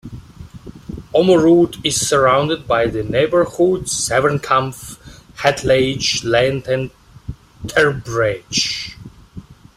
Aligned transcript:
Ommoord 1.13 1.77
is 1.85 2.09
surrounded 2.09 2.67
by 2.67 2.87
the 2.87 3.03
neighbourhoods 3.03 4.09
Zevenkamp, 4.09 4.97
Het 5.35 5.63
Lage 5.63 6.27
Land 6.27 6.67
and 6.67 6.89
Terbregge. 7.67 8.95